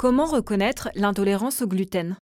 [0.00, 2.16] Comment reconnaître l'intolérance au gluten?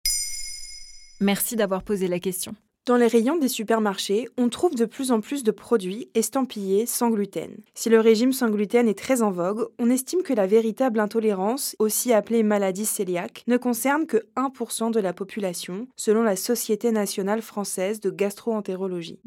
[1.20, 2.56] Merci d'avoir posé la question.
[2.86, 7.10] Dans les rayons des supermarchés, on trouve de plus en plus de produits estampillés sans
[7.10, 7.56] gluten.
[7.74, 11.76] Si le régime sans gluten est très en vogue, on estime que la véritable intolérance,
[11.78, 17.42] aussi appelée maladie cœliaque, ne concerne que 1% de la population, selon la Société nationale
[17.42, 19.20] française de gastroentérologie.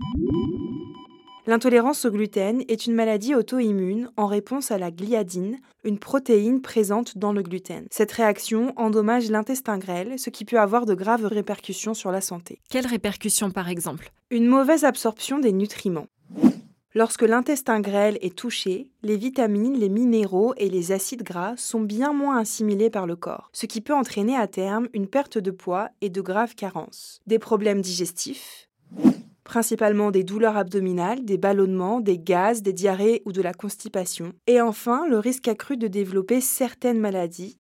[1.47, 7.17] L'intolérance au gluten est une maladie auto-immune en réponse à la gliadine, une protéine présente
[7.17, 7.88] dans le gluten.
[7.89, 12.59] Cette réaction endommage l'intestin grêle, ce qui peut avoir de graves répercussions sur la santé.
[12.70, 14.11] Quelles répercussions par exemple?
[14.30, 16.08] Une mauvaise absorption des nutriments.
[16.94, 22.11] Lorsque l'intestin grêle est touché, les vitamines, les minéraux et les acides gras sont bien
[22.11, 25.89] moins assimilés par le corps, ce qui peut entraîner à terme une perte de poids
[26.02, 27.22] et de graves carences.
[27.28, 28.67] Des problèmes digestifs,
[29.52, 34.32] principalement des douleurs abdominales, des ballonnements, des gaz, des diarrhées ou de la constipation.
[34.48, 37.58] Et enfin, le risque accru de développer certaines maladies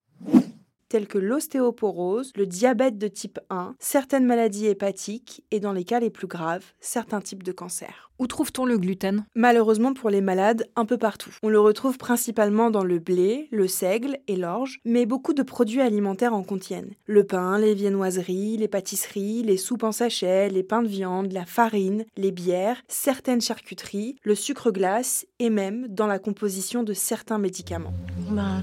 [0.91, 6.01] telles que l'ostéoporose, le diabète de type 1, certaines maladies hépatiques et dans les cas
[6.01, 8.11] les plus graves, certains types de cancers.
[8.19, 9.25] Où trouve-t-on le gluten?
[9.33, 11.31] Malheureusement pour les malades, un peu partout.
[11.43, 15.79] On le retrouve principalement dans le blé, le seigle et l'orge, mais beaucoup de produits
[15.79, 16.93] alimentaires en contiennent.
[17.05, 21.45] Le pain, les viennoiseries, les pâtisseries, les soupes en sachet, les pains de viande, la
[21.45, 27.37] farine, les bières, certaines charcuteries, le sucre glace et même dans la composition de certains
[27.37, 27.93] médicaments.
[28.29, 28.61] Ben,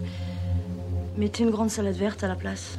[1.18, 2.78] mettez une grande salade verte à la place.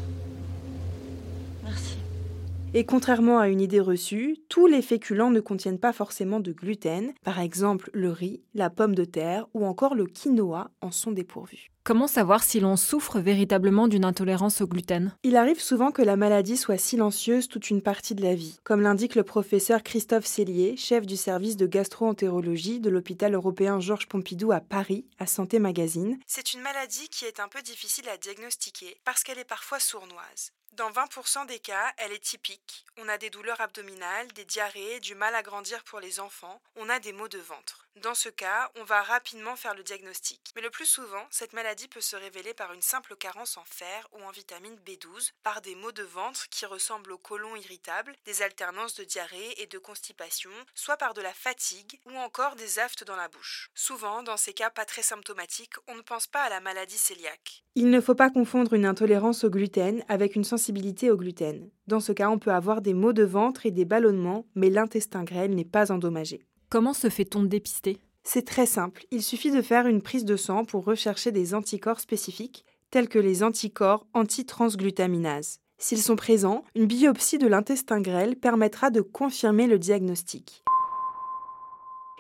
[2.76, 7.14] Et contrairement à une idée reçue, tous les féculents ne contiennent pas forcément de gluten.
[7.24, 11.72] Par exemple, le riz, la pomme de terre ou encore le quinoa en sont dépourvus.
[11.84, 15.16] Comment savoir si l'on souffre véritablement d'une intolérance au gluten?
[15.24, 18.82] Il arrive souvent que la maladie soit silencieuse toute une partie de la vie, comme
[18.82, 24.52] l'indique le professeur Christophe Cellier, chef du service de gastro-entérologie de l'hôpital européen Georges Pompidou
[24.52, 26.20] à Paris, à Santé Magazine.
[26.28, 30.52] C'est une maladie qui est un peu difficile à diagnostiquer parce qu'elle est parfois sournoise.
[30.80, 32.86] Dans 20% des cas, elle est typique.
[32.96, 36.88] On a des douleurs abdominales, des diarrhées, du mal à grandir pour les enfants, on
[36.88, 37.89] a des maux de ventre.
[38.02, 40.40] Dans ce cas, on va rapidement faire le diagnostic.
[40.56, 44.08] Mais le plus souvent, cette maladie peut se révéler par une simple carence en fer
[44.14, 48.42] ou en vitamine B12, par des maux de ventre qui ressemblent au côlon irritable, des
[48.42, 53.04] alternances de diarrhée et de constipation, soit par de la fatigue ou encore des aftes
[53.04, 53.70] dans la bouche.
[53.76, 57.64] Souvent, dans ces cas pas très symptomatiques, on ne pense pas à la maladie cœliaque.
[57.76, 61.70] Il ne faut pas confondre une intolérance au gluten avec une sensibilité au gluten.
[61.88, 65.24] Dans ce cas, on peut avoir des maux de ventre et des ballonnements, mais l'intestin
[65.24, 66.49] grêle n'est pas endommagé.
[66.72, 67.98] Comment se fait-on dépister?
[68.24, 72.00] C'est très simple, il suffit de faire une prise de sang pour rechercher des anticorps
[72.00, 75.62] spécifiques, tels que les anticorps antitransglutaminase.
[75.80, 80.64] S'ils sont présents, une biopsie de l'intestin grêle permettra de confirmer le diagnostic.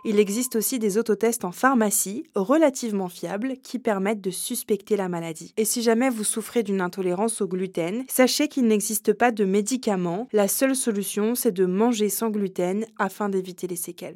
[0.04, 5.54] Il existe aussi des autotests en pharmacie relativement fiables qui permettent de suspecter la maladie.
[5.58, 10.28] Et si jamais vous souffrez d'une intolérance au gluten, sachez qu'il n'existe pas de médicament.
[10.32, 14.16] La seule solution, c'est de manger sans gluten afin d'éviter les séquelles.